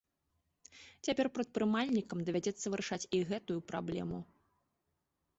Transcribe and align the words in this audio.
Цяпер 1.07 1.27
прадпрымальнікам 1.35 2.23
давядзецца 2.29 2.71
вырашаць 2.75 3.09
і 3.17 3.19
гэтую 3.33 3.59
праблему. 3.73 4.17